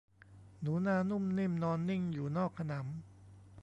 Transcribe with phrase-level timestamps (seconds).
[0.61, 2.83] หนูนานุ่มนิ่มนอนนิ่งอยู่นอกขนำ